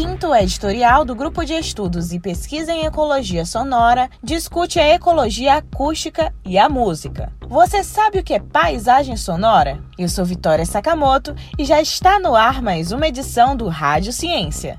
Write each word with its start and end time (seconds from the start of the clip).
quinto 0.00 0.32
editorial 0.32 1.04
do 1.04 1.12
Grupo 1.12 1.44
de 1.44 1.54
Estudos 1.54 2.12
e 2.12 2.20
Pesquisa 2.20 2.70
em 2.70 2.86
Ecologia 2.86 3.44
Sonora 3.44 4.08
discute 4.22 4.78
a 4.78 4.94
ecologia 4.94 5.54
acústica 5.54 6.32
e 6.46 6.56
a 6.56 6.68
música. 6.68 7.32
Você 7.48 7.82
sabe 7.82 8.20
o 8.20 8.22
que 8.22 8.34
é 8.34 8.38
paisagem 8.38 9.16
sonora? 9.16 9.82
Eu 9.98 10.08
sou 10.08 10.24
Vitória 10.24 10.64
Sakamoto 10.64 11.34
e 11.58 11.64
já 11.64 11.82
está 11.82 12.20
no 12.20 12.36
ar 12.36 12.62
mais 12.62 12.92
uma 12.92 13.08
edição 13.08 13.56
do 13.56 13.66
Rádio 13.66 14.12
Ciência. 14.12 14.78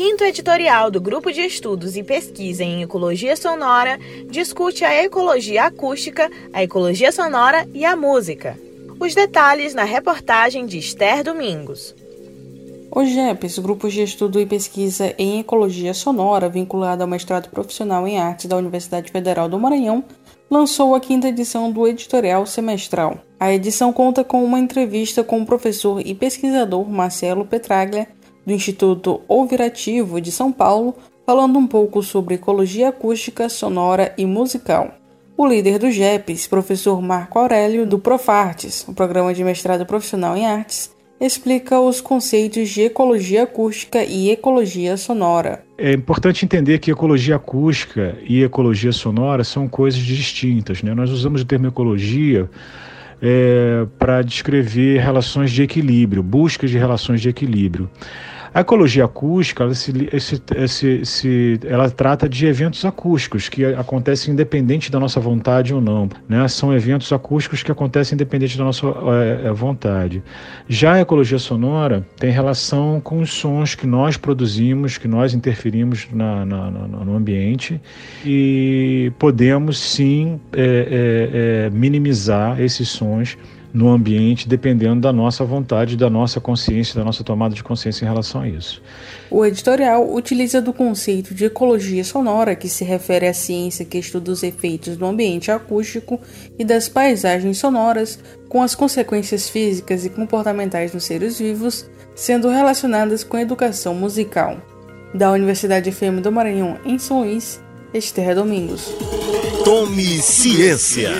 quinto 0.00 0.24
editorial 0.24 0.90
do 0.90 0.98
Grupo 0.98 1.30
de 1.30 1.42
Estudos 1.42 1.94
e 1.94 2.02
Pesquisa 2.02 2.64
em 2.64 2.80
Ecologia 2.80 3.36
Sonora 3.36 3.98
discute 4.30 4.82
a 4.82 5.04
ecologia 5.04 5.64
acústica, 5.64 6.30
a 6.54 6.62
ecologia 6.62 7.12
sonora 7.12 7.68
e 7.74 7.84
a 7.84 7.94
música. 7.94 8.58
Os 8.98 9.14
detalhes 9.14 9.74
na 9.74 9.84
reportagem 9.84 10.64
de 10.64 10.78
Esther 10.78 11.22
Domingos. 11.22 11.94
O 12.90 13.04
GEPES, 13.04 13.58
Grupo 13.58 13.90
de 13.90 14.02
Estudo 14.02 14.40
e 14.40 14.46
Pesquisa 14.46 15.14
em 15.18 15.40
Ecologia 15.40 15.92
Sonora, 15.92 16.48
vinculado 16.48 17.02
ao 17.02 17.08
mestrado 17.08 17.50
profissional 17.50 18.08
em 18.08 18.18
artes 18.18 18.46
da 18.46 18.56
Universidade 18.56 19.12
Federal 19.12 19.50
do 19.50 19.60
Maranhão, 19.60 20.02
lançou 20.50 20.94
a 20.94 21.00
quinta 21.00 21.28
edição 21.28 21.70
do 21.70 21.86
editorial 21.86 22.46
semestral. 22.46 23.18
A 23.38 23.52
edição 23.52 23.92
conta 23.92 24.24
com 24.24 24.42
uma 24.42 24.58
entrevista 24.58 25.22
com 25.22 25.42
o 25.42 25.46
professor 25.46 26.00
e 26.00 26.14
pesquisador 26.14 26.88
Marcelo 26.88 27.44
Petraglia 27.44 28.08
do 28.46 28.52
Instituto 28.52 29.20
Ouvirativo 29.28 30.20
de 30.20 30.32
São 30.32 30.50
Paulo, 30.52 30.94
falando 31.26 31.58
um 31.58 31.66
pouco 31.66 32.02
sobre 32.02 32.34
ecologia 32.34 32.88
acústica, 32.88 33.48
sonora 33.48 34.12
e 34.16 34.26
musical. 34.26 34.94
O 35.36 35.46
líder 35.46 35.78
do 35.78 35.90
GEPES, 35.90 36.46
professor 36.46 37.00
Marco 37.00 37.38
Aurélio, 37.38 37.86
do 37.86 37.98
Profartes, 37.98 38.86
o 38.86 38.92
programa 38.92 39.32
de 39.32 39.42
mestrado 39.42 39.86
profissional 39.86 40.36
em 40.36 40.46
artes, 40.46 40.90
explica 41.20 41.78
os 41.78 42.00
conceitos 42.00 42.70
de 42.70 42.82
ecologia 42.82 43.42
acústica 43.42 44.02
e 44.02 44.30
ecologia 44.30 44.96
sonora. 44.96 45.62
É 45.76 45.92
importante 45.92 46.44
entender 46.44 46.78
que 46.78 46.90
ecologia 46.90 47.36
acústica 47.36 48.16
e 48.26 48.42
ecologia 48.42 48.90
sonora 48.90 49.44
são 49.44 49.68
coisas 49.68 50.00
distintas. 50.00 50.82
Né? 50.82 50.94
Nós 50.94 51.10
usamos 51.10 51.42
o 51.42 51.44
termo 51.44 51.66
ecologia 51.66 52.50
é, 53.22 53.86
para 53.98 54.22
descrever 54.22 55.00
relações 55.00 55.50
de 55.50 55.62
equilíbrio, 55.62 56.22
buscas 56.22 56.70
de 56.70 56.78
relações 56.78 57.20
de 57.20 57.28
equilíbrio. 57.28 57.88
A 58.52 58.60
ecologia 58.60 59.04
acústica, 59.04 59.62
ela, 59.62 59.74
se, 59.74 59.92
se, 60.66 61.04
se, 61.04 61.60
ela 61.64 61.88
trata 61.88 62.28
de 62.28 62.46
eventos 62.46 62.84
acústicos 62.84 63.48
que 63.48 63.64
acontecem 63.64 64.32
independente 64.32 64.90
da 64.90 64.98
nossa 64.98 65.20
vontade 65.20 65.72
ou 65.72 65.80
não. 65.80 66.08
Né? 66.28 66.46
São 66.48 66.74
eventos 66.74 67.12
acústicos 67.12 67.62
que 67.62 67.70
acontecem 67.70 68.16
independente 68.16 68.58
da 68.58 68.64
nossa 68.64 68.86
é, 69.44 69.52
vontade. 69.52 70.20
Já 70.68 70.94
a 70.94 71.00
ecologia 71.00 71.38
sonora 71.38 72.04
tem 72.18 72.32
relação 72.32 73.00
com 73.00 73.20
os 73.20 73.32
sons 73.32 73.76
que 73.76 73.86
nós 73.86 74.16
produzimos, 74.16 74.98
que 74.98 75.06
nós 75.06 75.32
interferimos 75.32 76.08
na, 76.12 76.44
na, 76.44 76.70
na, 76.72 76.86
no 77.04 77.14
ambiente 77.14 77.80
e 78.24 79.12
podemos 79.16 79.78
sim 79.78 80.40
é, 80.52 81.66
é 81.66 81.70
minimizar 81.70 82.60
esses 82.60 82.88
sons 82.88 83.38
no 83.72 83.88
ambiente, 83.88 84.48
dependendo 84.48 85.00
da 85.00 85.12
nossa 85.12 85.44
vontade, 85.44 85.96
da 85.96 86.10
nossa 86.10 86.40
consciência, 86.40 86.94
da 86.94 87.04
nossa 87.04 87.22
tomada 87.22 87.54
de 87.54 87.62
consciência 87.62 88.04
em 88.04 88.08
relação 88.08 88.42
a 88.42 88.48
isso. 88.48 88.82
O 89.30 89.44
editorial 89.44 90.12
utiliza 90.12 90.60
do 90.60 90.72
conceito 90.72 91.34
de 91.34 91.44
ecologia 91.44 92.02
sonora, 92.02 92.56
que 92.56 92.68
se 92.68 92.84
refere 92.84 93.26
à 93.26 93.34
ciência 93.34 93.84
que 93.84 93.98
estuda 93.98 94.32
os 94.32 94.42
efeitos 94.42 94.96
do 94.96 95.06
ambiente 95.06 95.50
acústico 95.50 96.20
e 96.58 96.64
das 96.64 96.88
paisagens 96.88 97.58
sonoras, 97.58 98.18
com 98.48 98.62
as 98.62 98.74
consequências 98.74 99.48
físicas 99.48 100.04
e 100.04 100.10
comportamentais 100.10 100.92
nos 100.92 101.04
seres 101.04 101.38
vivos, 101.38 101.88
sendo 102.14 102.48
relacionadas 102.48 103.22
com 103.22 103.36
a 103.36 103.42
educação 103.42 103.94
musical. 103.94 104.56
Da 105.14 105.30
Universidade 105.30 105.90
FM 105.90 106.20
do 106.22 106.30
Maranhão, 106.30 106.78
em 106.84 106.98
São 106.98 107.20
Luís, 107.20 107.60
Esther 107.92 108.34
Domingos. 108.34 108.92
Tome 109.64 110.20
ciência. 110.22 111.10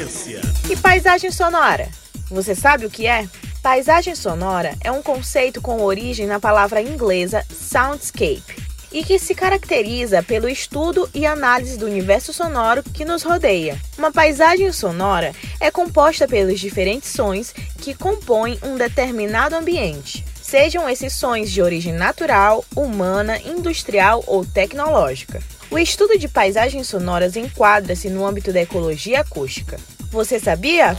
E 0.71 0.77
paisagem 0.77 1.31
sonora? 1.31 2.00
Você 2.31 2.55
sabe 2.55 2.87
o 2.87 2.91
que 2.91 3.07
é? 3.07 3.29
Paisagem 3.61 4.15
sonora 4.15 4.77
é 4.83 4.91
um 4.91 5.03
conceito 5.03 5.61
com 5.61 5.83
origem 5.83 6.27
na 6.27 6.39
palavra 6.39 6.81
inglesa 6.81 7.45
soundscape 7.51 8.71
e 8.93 9.05
que 9.05 9.19
se 9.19 9.35
caracteriza 9.35 10.23
pelo 10.23 10.49
estudo 10.49 11.09
e 11.13 11.27
análise 11.27 11.77
do 11.77 11.87
universo 11.87 12.33
sonoro 12.33 12.83
que 12.83 13.05
nos 13.05 13.23
rodeia. 13.23 13.79
Uma 13.99 14.13
paisagem 14.13 14.73
sonora 14.73 15.33
é 15.59 15.71
composta 15.71 16.27
pelos 16.27 16.59
diferentes 16.61 17.11
sons 17.11 17.53
que 17.79 17.95
compõem 17.95 18.59
um 18.63 18.77
determinado 18.77 19.57
ambiente, 19.57 20.25
sejam 20.41 20.89
esses 20.89 21.13
sons 21.13 21.51
de 21.51 21.61
origem 21.61 21.93
natural, 21.93 22.65
humana, 22.75 23.39
industrial 23.39 24.23
ou 24.27 24.45
tecnológica. 24.45 25.43
O 25.71 25.79
estudo 25.79 26.19
de 26.19 26.27
paisagens 26.27 26.89
sonoras 26.89 27.37
enquadra-se 27.37 28.09
no 28.09 28.27
âmbito 28.27 28.53
da 28.53 28.63
ecologia 28.63 29.21
acústica. 29.21 29.79
Você 30.11 30.41
sabia? 30.41 30.99